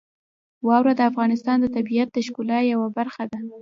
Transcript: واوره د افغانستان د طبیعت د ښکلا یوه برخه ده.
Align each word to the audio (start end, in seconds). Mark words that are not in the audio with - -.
واوره 0.67 0.93
د 0.95 1.01
افغانستان 1.11 1.57
د 1.61 1.65
طبیعت 1.75 2.09
د 2.13 2.17
ښکلا 2.25 2.59
یوه 2.73 2.87
برخه 2.97 3.23
ده. 3.31 3.39